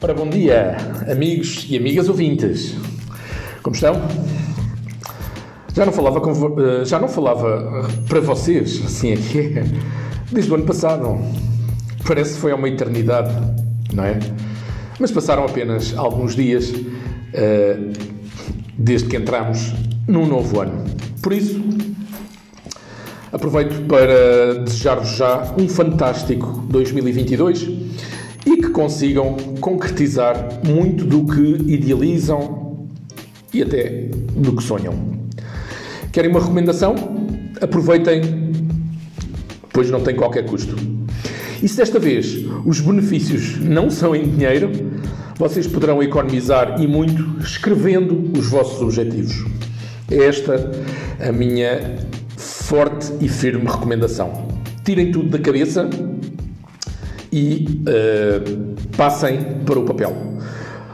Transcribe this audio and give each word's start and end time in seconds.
Ora, 0.00 0.14
bom 0.14 0.30
dia, 0.30 0.76
amigos 1.10 1.66
e 1.68 1.76
amigas 1.76 2.08
ouvintes. 2.08 2.72
Como 3.64 3.74
estão? 3.74 4.00
Já 5.74 5.84
não 5.84 5.92
falava, 5.92 6.20
com, 6.20 6.30
eh, 6.30 6.84
já 6.84 7.00
não 7.00 7.08
falava 7.08 7.84
para 8.08 8.20
vocês, 8.20 8.80
assim 8.86 9.16
que 9.16 9.58
é, 9.58 9.64
desde 10.30 10.52
o 10.52 10.54
ano 10.54 10.64
passado. 10.64 11.18
Parece 12.06 12.34
que 12.34 12.40
foi 12.40 12.52
uma 12.52 12.68
eternidade, 12.68 13.34
não 13.92 14.04
é? 14.04 14.20
Mas 15.00 15.10
passaram 15.10 15.44
apenas 15.44 15.92
alguns 15.98 16.36
dias 16.36 16.70
uh, 16.70 17.92
desde 18.78 19.08
que 19.08 19.16
entramos 19.16 19.74
num 20.06 20.26
novo 20.26 20.60
ano. 20.60 20.84
Por 21.20 21.32
isso, 21.32 21.60
aproveito 23.32 23.84
para 23.88 24.62
desejar-vos 24.62 25.16
já 25.16 25.54
um 25.58 25.68
fantástico 25.68 26.64
2022 26.68 27.62
e 27.62 27.66
que 27.66 27.87
consigam 28.78 29.34
concretizar 29.60 30.60
muito 30.64 31.04
do 31.04 31.24
que 31.26 31.72
idealizam 31.72 32.86
e 33.52 33.60
até 33.60 34.08
do 34.36 34.54
que 34.54 34.62
sonham. 34.62 34.94
Querem 36.12 36.30
uma 36.30 36.38
recomendação? 36.38 36.94
Aproveitem, 37.60 38.52
pois 39.72 39.90
não 39.90 40.00
tem 40.00 40.14
qualquer 40.14 40.46
custo. 40.46 40.76
E 41.60 41.66
se 41.66 41.76
desta 41.76 41.98
vez 41.98 42.46
os 42.64 42.80
benefícios 42.80 43.58
não 43.58 43.90
são 43.90 44.14
em 44.14 44.30
dinheiro, 44.30 44.70
vocês 45.34 45.66
poderão 45.66 46.00
economizar 46.00 46.80
e 46.80 46.86
muito 46.86 47.42
escrevendo 47.42 48.30
os 48.38 48.46
vossos 48.46 48.80
objetivos. 48.80 49.44
É 50.08 50.22
esta 50.22 50.70
a 51.18 51.32
minha 51.32 51.96
forte 52.36 53.12
e 53.20 53.28
firme 53.28 53.64
recomendação. 53.64 54.46
Tirem 54.84 55.10
tudo 55.10 55.30
da 55.30 55.38
cabeça 55.40 55.90
e 57.32 57.82
uh, 57.82 58.96
passem 58.96 59.38
para 59.64 59.78
o 59.78 59.84
papel. 59.84 60.16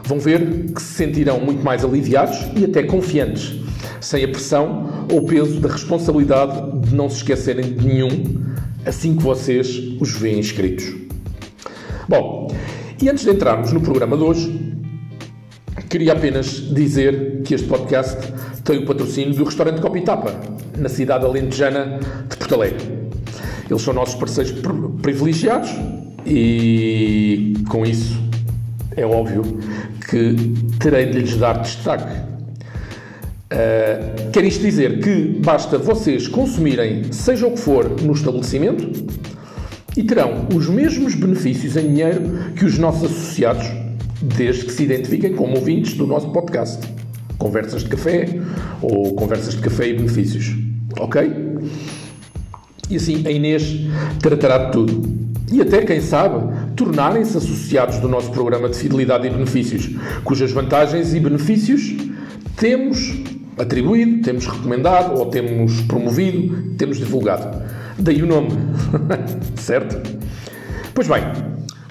Vão 0.05 0.19
ver 0.19 0.67
que 0.73 0.83
se 0.83 0.95
sentirão 0.95 1.41
muito 1.41 1.65
mais 1.65 1.85
aliviados 1.85 2.39
e 2.57 2.65
até 2.65 2.83
confiantes, 2.83 3.55
sem 4.01 4.25
a 4.25 4.29
pressão 4.29 5.07
ou 5.11 5.25
peso 5.25 5.61
da 5.61 5.69
responsabilidade 5.69 6.81
de 6.81 6.95
não 6.95 7.09
se 7.09 7.17
esquecerem 7.17 7.73
de 7.73 7.87
nenhum 7.87 8.45
assim 8.85 9.17
que 9.17 9.23
vocês 9.23 9.81
os 10.01 10.13
veem 10.13 10.41
escritos. 10.41 10.93
Bom, 12.09 12.55
e 13.01 13.09
antes 13.09 13.25
de 13.25 13.31
entrarmos 13.31 13.73
no 13.73 13.81
programa 13.81 14.17
de 14.17 14.23
hoje, 14.23 14.75
queria 15.89 16.13
apenas 16.13 16.49
dizer 16.75 17.43
que 17.43 17.55
este 17.55 17.67
podcast 17.67 18.19
tem 18.63 18.79
o 18.79 18.87
patrocínio 18.87 19.35
do 19.35 19.45
restaurante 19.45 19.81
Copitapa, 19.81 20.35
na 20.77 20.89
cidade 20.89 21.25
alentejana 21.25 21.99
de 22.29 22.37
Porto 22.37 22.55
Alegre. 22.55 23.05
Eles 23.71 23.81
são 23.81 23.95
nossos 23.95 24.17
parceiros 24.17 24.55
privilegiados 25.01 25.71
e 26.27 27.55
com 27.69 27.85
isso 27.85 28.23
é 28.97 29.05
óbvio 29.05 29.43
que 30.09 30.35
terei 30.79 31.07
de 31.07 31.21
lhes 31.21 31.37
dar 31.37 31.61
destaque. 31.61 32.13
Uh, 33.53 34.31
quer 34.33 34.45
isto 34.45 34.63
dizer 34.63 35.01
que 35.01 35.41
basta 35.45 35.79
vocês 35.79 36.27
consumirem, 36.27 37.13
seja 37.13 37.47
o 37.47 37.53
que 37.53 37.61
for, 37.61 38.01
no 38.03 38.13
estabelecimento 38.13 39.07
e 39.97 40.03
terão 40.03 40.49
os 40.55 40.69
mesmos 40.69 41.15
benefícios 41.15 41.77
em 41.77 41.89
dinheiro 41.89 42.21
que 42.57 42.65
os 42.65 42.79
nossos 42.79 43.05
associados, 43.05 43.67
desde 44.21 44.65
que 44.65 44.73
se 44.73 44.83
identifiquem 44.83 45.35
como 45.35 45.57
ouvintes 45.57 45.95
do 45.95 46.07
nosso 46.07 46.31
podcast. 46.31 46.83
Conversas 47.39 47.85
de 47.85 47.91
café 47.91 48.41
ou 48.81 49.15
conversas 49.15 49.55
de 49.55 49.61
café 49.61 49.89
e 49.89 49.95
benefícios. 49.95 50.55
Ok? 50.99 51.31
E 52.91 52.97
assim 52.97 53.27
a 53.27 53.31
Inês 53.31 53.81
tratará 54.21 54.67
de 54.67 54.73
tudo 54.73 55.24
e 55.53 55.61
até, 55.61 55.83
quem 55.85 56.01
sabe, 56.01 56.75
tornarem-se 56.75 57.37
associados 57.37 57.99
do 57.99 58.09
nosso 58.09 58.31
programa 58.31 58.69
de 58.69 58.77
fidelidade 58.77 59.27
e 59.27 59.31
benefícios, 59.31 59.91
cujas 60.23 60.51
vantagens 60.53 61.15
e 61.15 61.21
benefícios 61.21 61.95
temos 62.57 63.15
atribuído, 63.59 64.23
temos 64.23 64.47
recomendado 64.47 65.19
ou 65.19 65.27
temos 65.27 65.81
promovido, 65.83 66.75
temos 66.77 66.97
divulgado. 66.97 67.63
Daí 67.99 68.23
o 68.23 68.27
nome, 68.27 68.51
certo? 69.57 70.01
Pois 70.95 71.07
bem, 71.07 71.23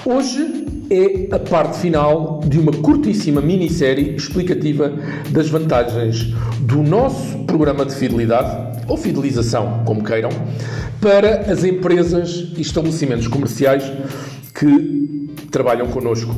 hoje 0.05 0.65
é 0.89 1.33
a 1.33 1.39
parte 1.39 1.79
final 1.79 2.41
de 2.45 2.59
uma 2.59 2.71
curtíssima 2.71 3.41
minissérie 3.41 4.15
explicativa 4.15 4.93
das 5.29 5.49
vantagens 5.49 6.33
do 6.59 6.83
nosso 6.83 7.39
programa 7.45 7.85
de 7.85 7.95
fidelidade, 7.95 8.83
ou 8.87 8.97
fidelização, 8.97 9.83
como 9.85 10.03
queiram, 10.03 10.29
para 10.99 11.51
as 11.51 11.63
empresas 11.63 12.51
e 12.57 12.61
estabelecimentos 12.61 13.27
comerciais 13.27 13.83
que 14.53 15.29
trabalham 15.49 15.87
connosco, 15.87 16.35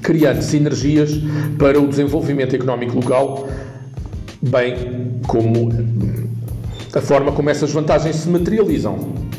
criando 0.00 0.42
sinergias 0.42 1.10
para 1.58 1.80
o 1.80 1.86
desenvolvimento 1.86 2.54
económico 2.54 2.96
local, 2.96 3.48
bem 4.40 5.20
como 5.26 5.70
a 6.94 7.00
forma 7.00 7.32
como 7.32 7.50
essas 7.50 7.72
vantagens 7.72 8.16
se 8.16 8.28
materializam. 8.28 9.31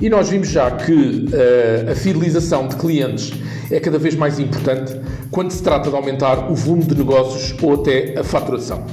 E 0.00 0.10
nós 0.10 0.28
vimos 0.28 0.48
já 0.48 0.70
que 0.70 0.92
uh, 0.92 1.90
a 1.90 1.94
fidelização 1.94 2.68
de 2.68 2.76
clientes 2.76 3.32
é 3.70 3.80
cada 3.80 3.98
vez 3.98 4.14
mais 4.14 4.38
importante 4.38 4.94
quando 5.30 5.50
se 5.50 5.62
trata 5.62 5.88
de 5.88 5.96
aumentar 5.96 6.50
o 6.50 6.54
volume 6.54 6.84
de 6.84 6.94
negócios 6.94 7.54
ou 7.62 7.74
até 7.74 8.18
a 8.18 8.22
faturação. 8.22 8.84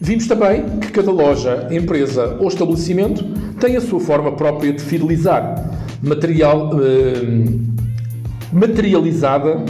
Vimos 0.00 0.26
também 0.28 0.78
que 0.78 0.92
cada 0.92 1.10
loja, 1.10 1.68
empresa 1.70 2.36
ou 2.38 2.48
estabelecimento 2.48 3.24
tem 3.58 3.76
a 3.76 3.80
sua 3.80 3.98
forma 3.98 4.32
própria 4.32 4.72
de 4.72 4.80
fidelizar, 4.80 5.76
material, 6.00 6.70
eh, 6.80 7.50
materializada 8.52 9.64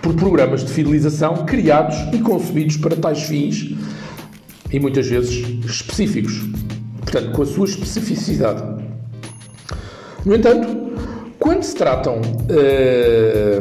por 0.00 0.14
programas 0.14 0.64
de 0.64 0.70
fidelização 0.70 1.44
criados 1.44 1.96
e 2.12 2.18
concebidos 2.20 2.76
para 2.76 2.94
tais 2.94 3.24
fins 3.24 3.74
e 4.70 4.78
muitas 4.78 5.08
vezes 5.08 5.44
específicos, 5.64 6.40
portanto, 7.00 7.32
com 7.32 7.42
a 7.42 7.46
sua 7.46 7.66
especificidade. 7.66 8.62
No 10.24 10.34
entanto, 10.36 10.68
quando 11.38 11.62
se 11.62 11.74
tratam 11.74 12.20
eh, 12.48 13.60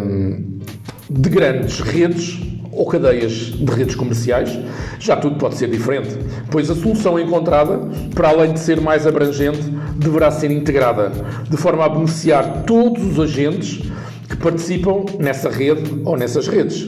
de 1.10 1.30
grandes 1.30 1.80
redes, 1.80 2.40
ou 2.72 2.86
cadeias 2.86 3.32
de 3.32 3.72
redes 3.72 3.96
comerciais, 3.96 4.58
já 5.00 5.18
tudo 5.18 5.36
pode 5.38 5.56
ser 5.56 5.70
diferente, 5.70 6.18
pois 6.50 6.70
a 6.70 6.76
solução 6.76 7.20
encontrada, 7.20 7.80
para 8.16 8.30
além 8.30 8.54
de 8.54 8.60
ser 8.60 8.80
mais 8.80 9.06
abrangente, 9.06 9.62
deverá 9.96 10.32
ser 10.32 10.52
integrada, 10.52 11.12
de 11.50 11.58
forma 11.58 11.84
a 11.84 11.90
beneficiar 11.90 12.64
todos 12.66 13.04
os 13.04 13.20
agentes 13.20 13.82
que 14.30 14.38
participam 14.38 15.04
nessa 15.20 15.50
rede 15.50 16.02
ou 16.06 16.16
nessas 16.16 16.48
redes. 16.48 16.88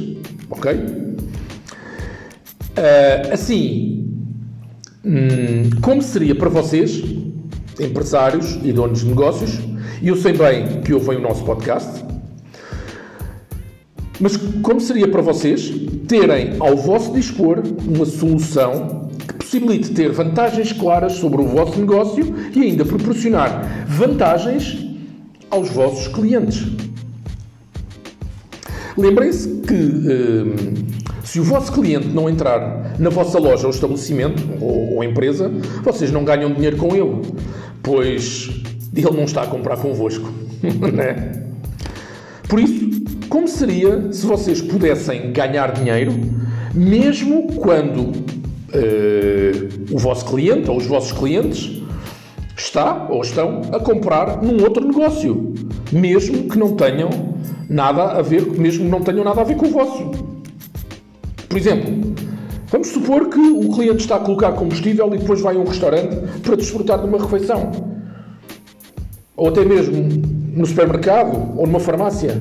Ok? 0.50 0.72
Uh, 2.76 3.34
assim, 3.34 4.08
hum, 5.04 5.70
como 5.82 6.02
seria 6.02 6.34
para 6.34 6.50
vocês, 6.50 7.04
empresários 7.80 8.58
e 8.64 8.72
donos 8.72 9.00
de 9.00 9.08
negócios, 9.08 9.60
e 10.02 10.08
eu 10.08 10.16
sei 10.16 10.34
bem 10.34 10.82
que 10.82 10.94
ouvem 10.94 11.18
o 11.18 11.22
nosso 11.22 11.44
podcast, 11.44 12.04
mas 14.20 14.38
como 14.62 14.80
seria 14.80 15.08
para 15.08 15.22
vocês 15.22 15.74
terem 16.08 16.56
ao 16.60 16.78
vosso 16.78 17.12
dispor 17.14 17.64
uma 17.86 18.06
solução 18.06 19.10
que 19.28 19.34
possibilite 19.34 19.92
ter 19.92 20.12
vantagens 20.12 20.72
claras 20.72 21.14
sobre 21.14 21.42
o 21.42 21.48
vosso 21.48 21.80
negócio 21.80 22.34
e 22.56 22.62
ainda 22.62 22.86
proporcionar 22.86 23.86
vantagens 23.88 24.78
aos 25.50 25.70
vossos 25.70 26.08
clientes? 26.08 26.64
Lembrem-se 28.96 29.50
que 29.62 29.74
hum, 29.74 30.74
se 31.24 31.40
o 31.40 31.44
vosso 31.44 31.72
cliente 31.72 32.08
não 32.10 32.30
entrar 32.30 32.96
na 33.00 33.10
vossa 33.10 33.40
loja 33.40 33.66
ou 33.66 33.72
estabelecimento 33.72 34.44
ou 34.62 35.04
empresa, 35.04 35.52
vocês 35.84 36.12
não 36.12 36.24
ganham 36.24 36.54
dinheiro 36.54 36.78
com 36.78 36.96
ele, 36.96 37.22
pois 37.84 38.50
ele 38.96 39.12
não 39.12 39.26
está 39.26 39.44
a 39.44 39.48
comprar 39.48 39.78
convosco. 39.78 40.32
né? 40.94 41.44
Por 42.48 42.60
isso, 42.60 43.04
como 43.30 43.48
seria 43.48 44.12
se 44.12 44.26
vocês 44.26 44.62
pudessem 44.62 45.32
ganhar 45.32 45.74
dinheiro, 45.74 46.14
mesmo 46.74 47.54
quando 47.54 48.00
uh, 48.02 49.94
o 49.94 49.98
vosso 49.98 50.26
cliente 50.26 50.70
ou 50.70 50.78
os 50.78 50.86
vossos 50.86 51.12
clientes 51.12 51.82
está 52.56 53.08
ou 53.10 53.22
estão 53.22 53.62
a 53.74 53.80
comprar 53.80 54.42
num 54.42 54.64
outro 54.64 54.86
negócio, 54.86 55.54
mesmo 55.92 56.48
que 56.48 56.58
não 56.58 56.76
tenham 56.76 57.10
nada 57.70 58.04
a 58.04 58.22
ver, 58.22 58.46
mesmo 58.52 58.86
que 58.86 58.92
não 58.92 59.02
tenham 59.02 59.24
nada 59.24 59.42
a 59.42 59.44
ver 59.44 59.58
com 59.58 59.68
o 59.68 59.72
vosso. 59.72 60.12
Por 61.50 61.58
exemplo, 61.58 62.14
vamos 62.74 62.88
supor 62.88 63.30
que 63.30 63.40
o 63.40 63.70
cliente 63.72 64.00
está 64.00 64.16
a 64.16 64.20
colocar 64.20 64.52
combustível 64.54 65.14
e 65.14 65.20
depois 65.20 65.40
vai 65.40 65.56
a 65.56 65.60
um 65.60 65.64
restaurante 65.64 66.16
para 66.42 66.56
desfrutar 66.56 67.00
de 67.00 67.06
uma 67.06 67.20
refeição. 67.20 67.72
Ou 69.38 69.50
até 69.50 69.64
mesmo 69.64 69.96
no 70.56 70.66
supermercado 70.66 71.56
ou 71.56 71.68
numa 71.68 71.80
farmácia. 71.80 72.36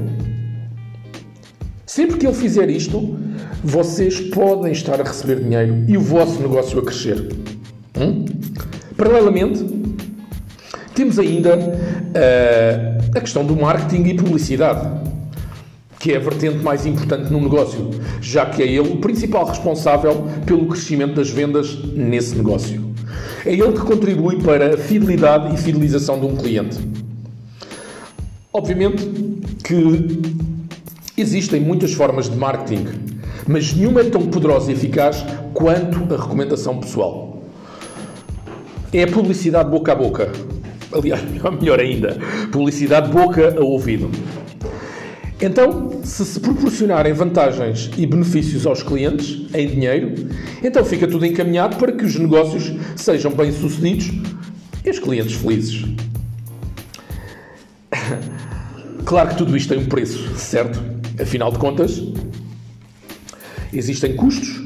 Sempre 1.84 2.17
que 2.17 2.26
ele 2.26 2.34
fizer 2.34 2.70
isto, 2.70 3.14
vocês 3.62 4.20
podem 4.20 4.73
estar 4.73 4.99
a 4.99 5.05
receber 5.05 5.38
dinheiro 5.38 5.84
e 5.87 5.99
o 5.99 6.00
vosso 6.00 6.40
negócio 6.40 6.79
a 6.79 6.82
crescer. 6.82 7.29
Hum? 8.00 8.25
Paralelamente, 8.96 9.62
temos 10.94 11.19
ainda 11.19 11.58
uh, 11.58 13.17
a 13.19 13.20
questão 13.20 13.44
do 13.44 13.55
marketing 13.55 14.08
e 14.08 14.14
publicidade, 14.14 14.88
que 16.02 16.12
é 16.12 16.16
a 16.16 16.19
vertente 16.19 16.58
mais 16.58 16.84
importante 16.84 17.32
no 17.32 17.40
negócio, 17.40 17.88
já 18.20 18.44
que 18.44 18.60
é 18.60 18.66
ele 18.66 18.81
o 18.81 18.96
principal 18.96 19.46
responsável 19.46 20.26
pelo 20.44 20.66
crescimento 20.66 21.14
das 21.14 21.31
vendas 21.31 21.78
nesse 21.94 22.34
negócio. 22.34 22.82
É 23.46 23.52
ele 23.52 23.70
que 23.70 23.82
contribui 23.82 24.43
para 24.43 24.75
a 24.75 24.76
fidelidade 24.76 25.54
e 25.54 25.56
fidelização 25.56 26.19
de 26.19 26.26
um 26.26 26.34
cliente. 26.34 26.76
Obviamente 28.52 29.08
que 29.62 30.22
existem 31.16 31.60
muitas 31.60 31.93
formas 31.93 32.28
de 32.28 32.37
marketing, 32.37 32.84
mas 33.46 33.72
nenhuma 33.72 34.00
é 34.00 34.05
tão 34.10 34.26
poderosa 34.26 34.72
e 34.72 34.75
eficaz 34.75 35.25
quanto 35.55 36.12
a 36.12 36.20
recomendação 36.20 36.78
pessoal. 36.78 37.44
É 38.93 39.05
a 39.05 39.06
publicidade 39.06 39.70
boca 39.70 39.93
a 39.93 39.94
boca. 39.94 40.32
Aliás, 40.90 41.22
melhor 41.60 41.78
ainda, 41.78 42.19
publicidade 42.50 43.08
boca 43.08 43.55
a 43.56 43.62
ouvido. 43.62 44.10
Então, 45.43 46.00
se 46.05 46.25
se 46.25 46.39
proporcionarem 46.39 47.12
vantagens 47.12 47.91
e 47.99 48.06
benefícios 48.06 48.65
aos 48.65 48.81
clientes 48.81 49.53
em 49.53 49.67
dinheiro, 49.67 50.15
então 50.62 50.85
fica 50.85 51.05
tudo 51.09 51.27
encaminhado 51.27 51.77
para 51.79 51.91
que 51.91 52.05
os 52.05 52.15
negócios 52.15 52.73
sejam 52.94 53.33
bem-sucedidos 53.33 54.09
e 54.85 54.91
os 54.91 55.00
clientes 55.00 55.35
felizes. 55.35 55.85
Claro 59.05 59.31
que 59.31 59.37
tudo 59.37 59.56
isto 59.56 59.69
tem 59.69 59.79
um 59.79 59.87
preço, 59.87 60.33
certo? 60.37 60.81
Afinal 61.21 61.50
de 61.50 61.59
contas, 61.59 62.00
existem 63.73 64.15
custos 64.15 64.62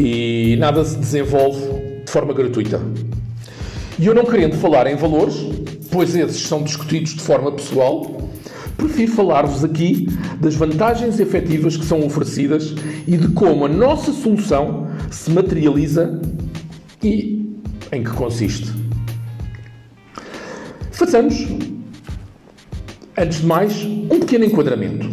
e 0.00 0.56
nada 0.58 0.82
se 0.84 0.96
desenvolve 0.96 1.60
de 2.04 2.10
forma 2.10 2.32
gratuita. 2.32 2.80
E 3.98 4.06
eu 4.06 4.14
não 4.14 4.24
querendo 4.24 4.56
falar 4.56 4.86
em 4.86 4.96
valores, 4.96 5.36
pois 5.90 6.16
esses 6.16 6.40
são 6.40 6.62
discutidos 6.62 7.14
de 7.14 7.20
forma 7.20 7.52
pessoal, 7.52 8.22
prefiro 8.82 9.12
falar-vos 9.12 9.64
aqui 9.64 10.08
das 10.40 10.54
vantagens 10.54 11.20
efetivas 11.20 11.76
que 11.76 11.84
são 11.84 12.04
oferecidas 12.04 12.74
e 13.06 13.16
de 13.16 13.28
como 13.28 13.64
a 13.64 13.68
nossa 13.68 14.12
solução 14.12 14.88
se 15.10 15.30
materializa 15.30 16.20
e 17.02 17.46
em 17.92 18.02
que 18.02 18.10
consiste. 18.10 18.72
Façamos, 20.90 21.46
antes 23.16 23.40
de 23.40 23.46
mais, 23.46 23.84
um 23.84 24.20
pequeno 24.20 24.44
enquadramento. 24.44 25.10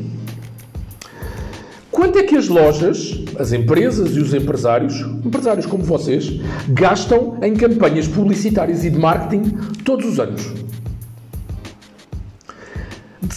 Quanto 1.92 2.18
é 2.18 2.24
que 2.24 2.38
as 2.38 2.48
lojas, 2.48 3.26
as 3.38 3.52
empresas 3.52 4.16
e 4.16 4.20
os 4.20 4.34
empresários, 4.34 5.02
empresários 5.26 5.66
como 5.66 5.84
vocês, 5.84 6.40
gastam 6.70 7.38
em 7.42 7.54
campanhas 7.54 8.08
publicitárias 8.08 8.86
e 8.86 8.90
de 8.90 8.98
marketing 8.98 9.50
todos 9.84 10.06
os 10.06 10.20
anos? 10.20 10.69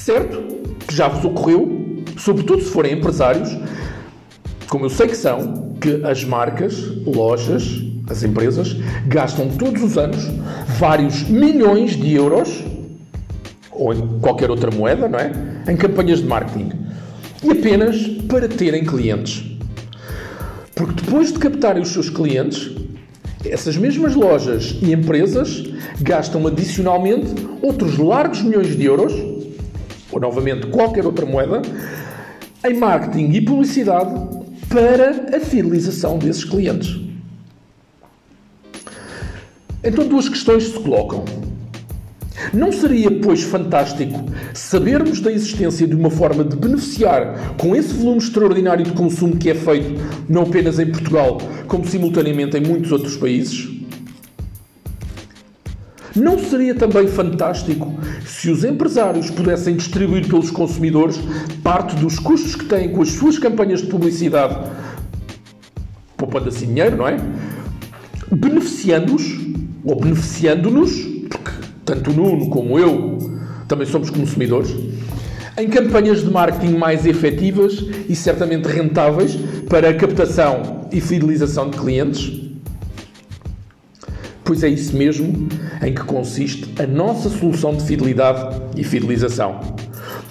Certo 0.04 0.42
que 0.84 0.96
já 0.96 1.06
vos 1.06 1.24
ocorreu, 1.24 2.02
sobretudo 2.18 2.60
se 2.60 2.70
forem 2.70 2.94
empresários, 2.94 3.56
como 4.68 4.86
eu 4.86 4.90
sei 4.90 5.06
que 5.06 5.16
são, 5.16 5.76
que 5.80 6.04
as 6.04 6.24
marcas, 6.24 6.76
lojas, 7.06 7.80
as 8.10 8.24
empresas 8.24 8.76
gastam 9.06 9.48
todos 9.50 9.80
os 9.80 9.96
anos 9.96 10.18
vários 10.76 11.22
milhões 11.28 11.92
de 11.92 12.14
euros 12.14 12.64
ou 13.70 13.94
em 13.94 14.18
qualquer 14.18 14.50
outra 14.50 14.72
moeda, 14.72 15.08
não 15.08 15.20
é? 15.20 15.30
Em 15.68 15.76
campanhas 15.76 16.18
de 16.18 16.26
marketing. 16.26 16.72
E 17.40 17.52
apenas 17.52 17.96
para 18.28 18.48
terem 18.48 18.84
clientes. 18.84 19.56
Porque 20.74 21.00
depois 21.00 21.32
de 21.32 21.38
captarem 21.38 21.80
os 21.80 21.90
seus 21.90 22.10
clientes, 22.10 22.72
essas 23.44 23.76
mesmas 23.76 24.16
lojas 24.16 24.76
e 24.82 24.92
empresas 24.92 25.62
gastam 26.00 26.44
adicionalmente 26.48 27.34
outros 27.62 27.98
largos 27.98 28.42
milhões 28.42 28.76
de 28.76 28.84
euros 28.84 29.31
ou 30.12 30.20
novamente 30.20 30.66
qualquer 30.68 31.04
outra 31.04 31.26
moeda, 31.26 31.62
em 32.64 32.74
marketing 32.74 33.32
e 33.32 33.40
publicidade 33.40 34.14
para 34.68 35.36
a 35.36 35.40
fidelização 35.40 36.18
desses 36.18 36.44
clientes. 36.44 37.00
Então, 39.82 40.06
duas 40.06 40.28
questões 40.28 40.64
se 40.64 40.78
colocam. 40.78 41.24
Não 42.54 42.70
seria, 42.70 43.10
pois, 43.10 43.42
fantástico 43.42 44.24
sabermos 44.54 45.20
da 45.20 45.32
existência 45.32 45.86
de 45.86 45.94
uma 45.94 46.10
forma 46.10 46.44
de 46.44 46.56
beneficiar 46.56 47.56
com 47.56 47.74
esse 47.74 47.92
volume 47.94 48.18
extraordinário 48.18 48.84
de 48.84 48.92
consumo 48.92 49.36
que 49.36 49.50
é 49.50 49.54
feito 49.54 50.00
não 50.28 50.42
apenas 50.42 50.78
em 50.78 50.86
Portugal, 50.86 51.38
como 51.66 51.86
simultaneamente 51.86 52.56
em 52.56 52.60
muitos 52.60 52.92
outros 52.92 53.16
países? 53.16 53.81
Não 56.14 56.38
seria 56.38 56.74
também 56.74 57.06
fantástico 57.08 57.94
se 58.26 58.50
os 58.50 58.64
empresários 58.64 59.30
pudessem 59.30 59.76
distribuir 59.76 60.28
pelos 60.28 60.50
consumidores 60.50 61.18
parte 61.62 61.96
dos 61.96 62.18
custos 62.18 62.54
que 62.54 62.66
têm 62.66 62.90
com 62.90 63.00
as 63.00 63.10
suas 63.10 63.38
campanhas 63.38 63.80
de 63.80 63.86
publicidade, 63.86 64.56
poupando 66.16 66.50
assim 66.50 66.66
dinheiro, 66.66 66.96
não 66.96 67.08
é? 67.08 67.16
Beneficiando-os, 68.30 69.24
ou 69.84 70.00
beneficiando-nos, 70.00 70.92
porque 71.30 71.50
tanto 71.84 72.10
o 72.10 72.14
Nuno 72.14 72.50
como 72.50 72.78
eu 72.78 73.18
também 73.66 73.86
somos 73.86 74.10
consumidores, 74.10 74.70
em 75.56 75.68
campanhas 75.68 76.22
de 76.22 76.30
marketing 76.30 76.76
mais 76.76 77.06
efetivas 77.06 77.84
e 78.06 78.14
certamente 78.14 78.66
rentáveis 78.66 79.34
para 79.68 79.88
a 79.88 79.94
captação 79.94 80.88
e 80.92 81.00
fidelização 81.00 81.70
de 81.70 81.78
clientes 81.78 82.41
Pois 84.44 84.62
é 84.64 84.68
isso 84.68 84.96
mesmo 84.96 85.48
em 85.82 85.94
que 85.94 86.02
consiste 86.02 86.68
a 86.82 86.86
nossa 86.86 87.28
solução 87.28 87.74
de 87.76 87.84
fidelidade 87.84 88.60
e 88.76 88.82
fidelização. 88.82 89.60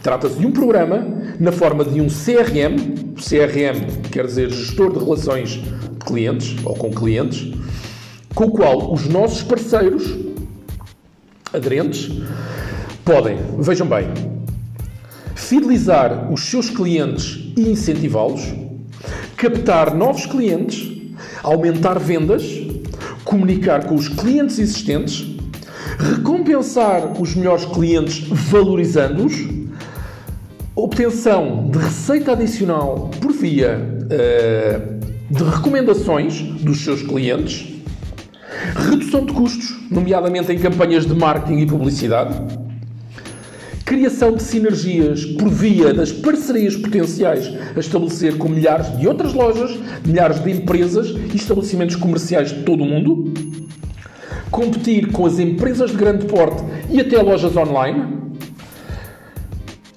Trata-se 0.04 0.38
de 0.38 0.46
um 0.46 0.52
programa 0.52 1.06
na 1.40 1.52
forma 1.52 1.86
de 1.86 2.02
um 2.02 2.08
CRM, 2.08 3.14
CRM 3.16 4.10
quer 4.12 4.26
dizer 4.26 4.50
gestor 4.50 4.92
de 4.92 5.00
relações 5.00 5.52
de 5.52 6.06
clientes 6.06 6.56
ou 6.66 6.76
com 6.76 6.92
clientes, 6.92 7.54
com 8.36 8.46
o 8.46 8.52
qual 8.52 8.94
os 8.94 9.08
nossos 9.08 9.44
parceiros 9.44 10.18
aderentes 11.54 12.22
podem, 13.06 13.38
vejam 13.60 13.88
bem, 13.88 14.08
fidelizar 15.36 16.32
os 16.32 16.42
seus 16.42 16.70
clientes 16.70 17.52
e 17.58 17.70
incentivá-los, 17.70 18.54
captar 19.36 19.96
novos 19.96 20.26
clientes, 20.26 21.14
aumentar 21.44 22.00
vendas 22.00 22.44
comunicar 23.32 23.86
com 23.86 23.96
os 23.96 24.10
clientes 24.10 24.60
existentes, 24.60 25.26
recompensar 25.98 27.14
os 27.20 27.34
melhores 27.34 27.64
clientes 27.64 28.28
valorizando-os, 28.28 29.48
obtenção 30.76 31.70
de 31.72 31.78
receita 31.78 32.34
adicional 32.34 33.10
por 33.22 33.32
via 33.32 33.80
uh, 33.80 35.34
de 35.34 35.44
recomendações 35.46 36.42
dos 36.42 36.84
seus 36.84 37.04
clientes, 37.04 37.74
redução 38.90 39.26
de 39.26 39.32
custos, 39.32 39.78
nomeadamente 39.90 40.52
em 40.52 40.60
campanhas 40.60 41.06
de 41.06 41.16
marketing 41.16 41.60
e 41.60 41.66
publicidade, 41.66 42.36
criação 43.92 44.32
de 44.32 44.42
sinergias 44.42 45.26
por 45.26 45.50
via 45.50 45.94
das 45.94 46.14
parcerias 46.14 46.78
potenciais 46.78 47.52
a 47.76 47.78
estabelecer 47.78 48.38
com 48.38 48.48
milhares 48.48 48.98
de 48.98 49.06
outras 49.06 49.34
lojas, 49.34 49.78
milhares 50.06 50.42
de 50.42 50.50
empresas 50.50 51.10
e 51.10 51.36
estabelecimentos 51.36 51.98
comerciais 51.98 52.52
de 52.52 52.64
todo 52.64 52.84
o 52.84 52.86
mundo, 52.86 53.34
competir 54.50 55.12
com 55.12 55.26
as 55.26 55.40
empresas 55.40 55.92
de 55.92 55.98
grande 55.98 56.26
porte 56.26 56.64
e 56.90 57.02
até 57.02 57.22
lojas 57.22 57.54
online, 57.58 58.32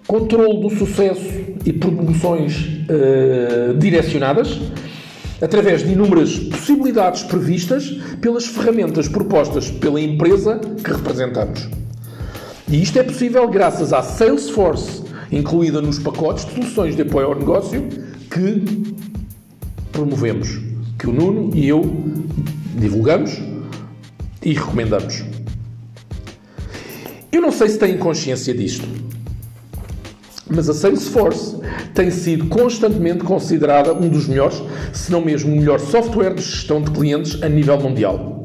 controle 0.08 0.60
do 0.60 0.70
sucesso 0.70 1.30
e 1.64 1.72
promoções 1.72 2.66
uh, 2.90 3.74
direcionadas, 3.78 4.60
através 5.40 5.84
de 5.84 5.92
inúmeras 5.92 6.36
possibilidades 6.36 7.22
previstas 7.22 7.90
pelas 8.20 8.44
ferramentas 8.44 9.06
propostas 9.06 9.70
pela 9.70 10.00
empresa 10.00 10.58
que 10.82 10.90
representamos. 10.90 11.83
E 12.74 12.82
isto 12.82 12.98
é 12.98 13.04
possível 13.04 13.46
graças 13.46 13.92
à 13.92 14.02
Salesforce, 14.02 15.04
incluída 15.30 15.80
nos 15.80 16.00
pacotes 16.00 16.44
de 16.44 16.54
soluções 16.54 16.96
de 16.96 17.02
apoio 17.02 17.28
ao 17.28 17.36
negócio 17.36 17.88
que 18.28 18.64
promovemos, 19.92 20.58
que 20.98 21.06
o 21.06 21.12
Nuno 21.12 21.54
e 21.54 21.68
eu 21.68 21.82
divulgamos 22.76 23.38
e 24.42 24.54
recomendamos. 24.54 25.22
Eu 27.30 27.40
não 27.40 27.52
sei 27.52 27.68
se 27.68 27.78
têm 27.78 27.96
consciência 27.96 28.52
disto, 28.52 28.88
mas 30.50 30.68
a 30.68 30.74
Salesforce 30.74 31.56
tem 31.94 32.10
sido 32.10 32.46
constantemente 32.46 33.22
considerada 33.22 33.94
um 33.94 34.08
dos 34.08 34.26
melhores, 34.26 34.60
se 34.92 35.12
não 35.12 35.20
mesmo 35.20 35.52
o 35.52 35.56
melhor 35.56 35.78
software 35.78 36.34
de 36.34 36.42
gestão 36.42 36.82
de 36.82 36.90
clientes 36.90 37.40
a 37.40 37.48
nível 37.48 37.78
mundial. 37.78 38.43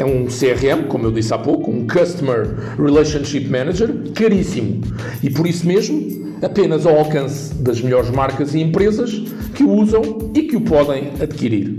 É 0.00 0.04
um 0.04 0.24
CRM, 0.24 0.88
como 0.88 1.04
eu 1.04 1.12
disse 1.12 1.34
há 1.34 1.36
pouco, 1.36 1.70
um 1.70 1.86
Customer 1.86 2.48
Relationship 2.78 3.46
Manager, 3.50 3.94
caríssimo. 4.14 4.80
E 5.22 5.28
por 5.28 5.46
isso 5.46 5.66
mesmo, 5.66 6.38
apenas 6.42 6.86
ao 6.86 6.96
alcance 6.96 7.52
das 7.56 7.82
melhores 7.82 8.08
marcas 8.08 8.54
e 8.54 8.60
empresas 8.60 9.10
que 9.54 9.62
o 9.62 9.70
usam 9.70 10.30
e 10.34 10.44
que 10.44 10.56
o 10.56 10.62
podem 10.62 11.10
adquirir. 11.20 11.76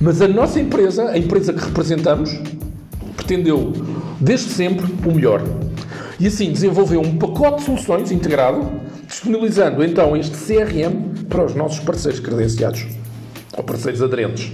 Mas 0.00 0.22
a 0.22 0.28
nossa 0.28 0.58
empresa, 0.58 1.10
a 1.10 1.18
empresa 1.18 1.52
que 1.52 1.62
representamos, 1.62 2.40
pretendeu 3.14 3.70
desde 4.18 4.48
sempre 4.48 4.86
o 5.04 5.14
melhor. 5.14 5.42
E 6.18 6.28
assim 6.28 6.50
desenvolveu 6.50 7.02
um 7.02 7.18
pacote 7.18 7.58
de 7.58 7.64
soluções 7.64 8.10
integrado, 8.10 8.66
disponibilizando 9.06 9.84
então 9.84 10.16
este 10.16 10.38
CRM 10.38 11.26
para 11.28 11.44
os 11.44 11.54
nossos 11.54 11.80
parceiros 11.80 12.18
credenciados 12.18 12.86
ou 13.54 13.62
parceiros 13.62 14.00
aderentes. 14.00 14.52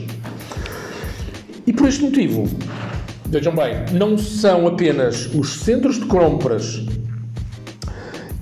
E 1.67 1.73
por 1.73 1.89
este 1.89 2.03
motivo, 2.03 2.49
vejam 3.29 3.55
bem, 3.55 3.85
não 3.93 4.19
são 4.19 4.67
apenas 4.67 5.27
os 5.35 5.61
centros 5.61 5.97
de 5.97 6.07
compras 6.07 6.83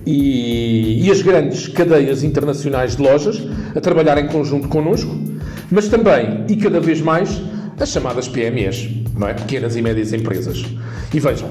e, 0.07 1.07
e, 1.07 1.11
as 1.11 1.21
grandes 1.21 1.69
cadeias 1.69 2.23
internacionais 2.23 2.97
de 2.97 3.03
lojas 3.03 3.43
a 3.77 3.81
trabalhar 3.81 4.17
em 4.19 4.27
conjunto 4.27 4.69
connosco, 4.69 5.15
mas 5.71 5.89
também 5.89 6.45
e 6.49 6.57
cada 6.57 6.81
vez 6.81 7.03
mais 7.03 7.41
as 7.79 7.91
chamadas 7.91 8.27
PMEs, 8.27 8.89
não 9.15 9.29
é? 9.29 9.35
pequenas 9.35 9.77
e 9.77 9.83
médias 9.83 10.12
empresas. 10.12 10.65
E 11.12 11.21
vejam, 11.21 11.49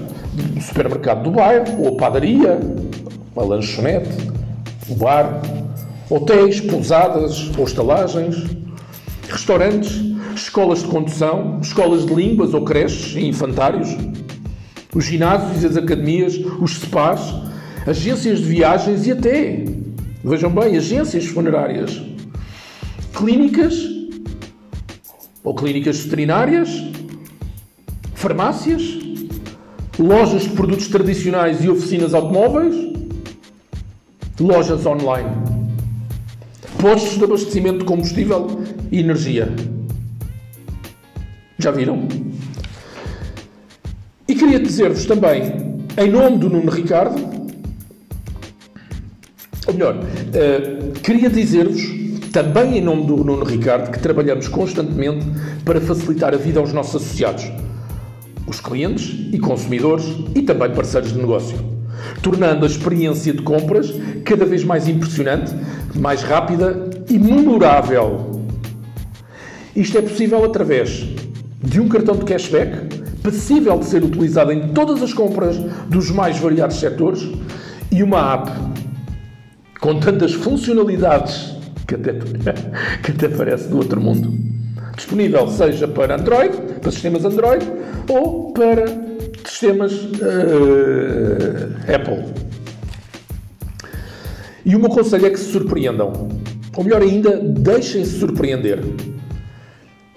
o 0.58 0.62
supermercado 0.62 1.24
do 1.24 1.32
bairro, 1.32 1.82
ou 1.82 1.90
a 1.90 1.98
padaria, 1.98 2.60
a 3.36 3.42
lanchonete, 3.42 4.10
o 4.90 4.96
bar, 4.96 5.42
hotéis, 6.10 6.60
pousadas 6.60 7.52
ou 7.58 7.66
estalagens, 7.66 8.36
restaurantes, 9.30 10.09
escolas 10.42 10.80
de 10.82 10.88
condução, 10.88 11.60
escolas 11.62 12.06
de 12.06 12.14
línguas 12.14 12.54
ou 12.54 12.64
creches 12.64 13.16
e 13.16 13.26
infantários, 13.26 13.90
os 14.94 15.06
ginásios 15.06 15.64
e 15.64 15.68
as 15.68 15.78
academias, 15.78 16.36
os 16.60 16.76
spas, 16.76 17.22
agências 17.86 18.40
de 18.40 18.46
viagens 18.46 19.06
e 19.06 19.12
até, 19.12 19.64
vejam 20.24 20.52
bem, 20.52 20.78
agências 20.78 21.26
funerárias, 21.26 22.02
clínicas 23.14 23.76
ou 25.44 25.54
clínicas 25.54 26.00
veterinárias, 26.00 26.70
farmácias, 28.16 29.00
lojas 29.98 30.44
de 30.44 30.50
produtos 30.50 30.88
tradicionais 30.88 31.64
e 31.64 31.70
oficinas 31.70 32.14
automóveis, 32.14 32.76
lojas 34.40 34.86
online, 34.86 35.30
postos 36.80 37.18
de 37.18 37.24
abastecimento 37.24 37.80
de 37.80 37.86
combustível 37.86 38.62
e 38.92 39.00
energia. 39.00 39.54
Já 41.60 41.72
viram? 41.72 42.08
E 44.26 44.34
queria 44.34 44.62
dizer-vos 44.62 45.06
também, 45.06 45.78
em 45.98 46.10
nome 46.10 46.38
do 46.38 46.50
Nuno 46.50 46.72
Ricardo, 46.72 47.20
ou 49.68 49.74
melhor, 49.74 49.96
uh, 49.98 51.00
queria 51.02 51.30
dizer-vos, 51.30 51.82
também 52.32 52.78
em 52.78 52.82
nome 52.82 53.06
do 53.06 53.18
Nuno 53.18 53.44
Ricardo, 53.44 53.92
que 53.92 54.00
trabalhamos 54.00 54.48
constantemente 54.48 55.26
para 55.66 55.82
facilitar 55.82 56.34
a 56.34 56.38
vida 56.38 56.62
aos 56.62 56.72
nossos 56.72 56.96
associados, 56.96 57.52
os 58.48 58.62
clientes 58.62 59.14
e 59.34 59.38
consumidores 59.38 60.06
e 60.34 60.42
também 60.42 60.72
parceiros 60.72 61.12
de 61.12 61.20
negócio, 61.20 61.58
tornando 62.24 62.66
a 62.66 62.70
experiência 62.70 63.34
de 63.34 63.42
compras 63.42 63.94
cada 64.24 64.46
vez 64.46 64.64
mais 64.64 64.88
impressionante, 64.88 65.54
mais 65.94 66.24
rápida 66.24 66.90
e 67.10 67.20
memorável. 67.20 68.46
Isto 69.76 69.98
é 69.98 70.02
possível 70.02 70.44
através 70.46 71.19
de 71.62 71.80
um 71.80 71.88
cartão 71.88 72.16
de 72.16 72.26
cashback, 72.26 73.04
passível 73.22 73.78
de 73.78 73.86
ser 73.86 74.04
utilizado 74.04 74.52
em 74.52 74.70
todas 74.70 75.02
as 75.02 75.14
compras 75.14 75.58
dos 75.88 76.10
mais 76.10 76.40
variados 76.40 76.80
setores, 76.80 77.28
e 77.92 78.04
uma 78.04 78.34
app 78.34 78.52
com 79.80 80.00
tantas 80.00 80.34
funcionalidades 80.34 81.56
que 81.88 81.96
até, 81.96 82.14
que 83.04 83.12
até 83.12 83.28
parece 83.28 83.68
do 83.68 83.78
outro 83.78 84.00
mundo. 84.00 84.34
Disponível 84.96 85.48
seja 85.48 85.88
para 85.88 86.16
Android, 86.16 86.56
para 86.82 86.92
sistemas 86.92 87.26
Android, 87.26 87.66
ou 88.10 88.52
para 88.52 88.86
sistemas 89.46 89.94
uh, 89.94 91.94
Apple. 91.94 92.26
E 94.66 94.76
o 94.76 94.80
meu 94.80 94.90
conselho 94.90 95.26
é 95.26 95.30
que 95.30 95.40
se 95.40 95.52
surpreendam. 95.52 96.30
Ou 96.76 96.84
melhor 96.84 97.02
ainda, 97.02 97.38
deixem-se 97.38 98.20
surpreender. 98.20 98.80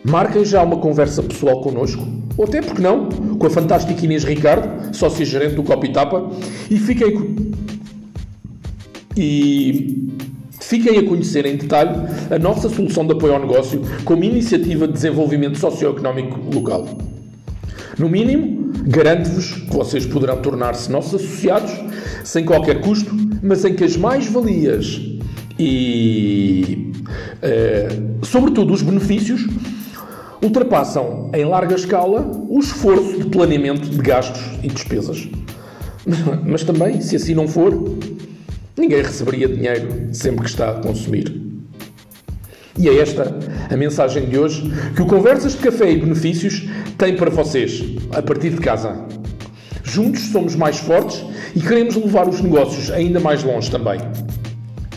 Marquem 0.05 0.45
já 0.45 0.63
uma 0.63 0.79
conversa 0.79 1.23
pessoal 1.23 1.61
connosco, 1.61 2.05
ou 2.37 2.45
até, 2.45 2.61
porque 2.61 2.83
não, 2.83 3.09
com 3.09 3.47
a 3.47 3.51
fantástica 3.51 4.05
Inês 4.05 4.25
Ricardo, 4.25 4.95
sócia-gerente 4.95 5.55
do 5.55 5.63
Copitapa, 5.63 6.31
e 6.69 6.77
fiquem 6.79 7.37
e 9.17 10.09
fiquem 10.61 10.99
a 10.99 11.05
conhecer 11.05 11.45
em 11.47 11.57
detalhe 11.57 11.91
a 12.31 12.39
nossa 12.39 12.69
solução 12.69 13.07
de 13.07 13.13
apoio 13.13 13.35
ao 13.35 13.41
negócio 13.41 13.83
como 14.05 14.25
iniciativa 14.25 14.87
de 14.87 14.95
desenvolvimento 14.95 15.59
socioeconómico 15.59 16.41
local. 16.53 16.89
No 17.99 18.09
mínimo, 18.09 18.73
garanto-vos 18.87 19.53
que 19.53 19.71
vocês 19.71 20.07
poderão 20.07 20.41
tornar-se 20.41 20.91
nossos 20.91 21.23
associados 21.23 21.73
sem 22.25 22.45
qualquer 22.45 22.81
custo, 22.81 23.15
mas 23.43 23.65
em 23.65 23.75
que 23.75 23.85
as 23.85 23.97
mais-valias 23.97 25.01
e, 25.59 26.91
eh, 27.43 27.89
sobretudo, 28.23 28.73
os 28.73 28.83
benefícios 28.83 29.47
ultrapassam 30.43 31.31
em 31.33 31.45
larga 31.45 31.75
escala 31.75 32.31
o 32.49 32.59
esforço 32.59 33.19
de 33.19 33.27
planeamento 33.27 33.89
de 33.89 33.99
gastos 33.99 34.43
e 34.63 34.69
despesas. 34.69 35.29
Mas 36.45 36.65
também, 36.65 37.01
se 37.01 37.15
assim 37.17 37.35
não 37.35 37.47
for, 37.47 37.73
Ninguém 38.77 39.03
receberia 39.03 39.47
dinheiro 39.47 40.09
sempre 40.13 40.45
que 40.45 40.51
está 40.51 40.71
a 40.71 40.75
consumir. 40.75 41.41
E 42.79 42.89
é 42.89 42.99
esta 43.01 43.39
a 43.71 43.77
mensagem 43.77 44.25
de 44.25 44.39
hoje 44.39 44.63
que 44.97 45.03
o 45.03 45.07
Conversas 45.07 45.53
de 45.53 45.59
Café 45.59 45.93
e 45.93 45.99
Benefícios 45.99 46.67
tem 46.97 47.15
para 47.15 47.29
vocês, 47.29 47.85
a 48.13 48.23
partir 48.23 48.51
de 48.51 48.61
casa. 48.61 49.05
Juntos 49.85 50.23
somos 50.33 50.57
mais 50.57 50.79
fortes 50.79 51.23
e 51.55 51.61
queremos 51.61 51.97
levar 51.97 52.27
os 52.27 52.41
negócios 52.41 52.91
ainda 52.91 53.21
mais 53.21 53.45
longe 53.45 53.71
também. 53.71 54.01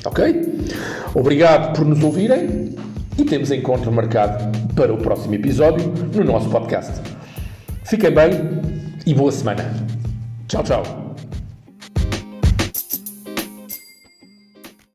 Ok? 0.06 0.64
Obrigado 1.14 1.76
por 1.76 1.86
nos 1.86 2.02
ouvirem 2.02 2.76
e 3.18 3.26
temos 3.26 3.52
encontro 3.52 3.92
marcado 3.92 4.55
para 4.76 4.94
o 4.94 4.98
próximo 4.98 5.34
episódio 5.34 5.92
no 6.14 6.24
nosso 6.24 6.50
podcast. 6.50 7.02
Fiquem 7.86 8.12
bem 8.12 8.32
e 9.06 9.14
boa 9.14 9.32
semana. 9.32 9.74
Tchau, 10.48 10.64
tchau. 10.64 11.05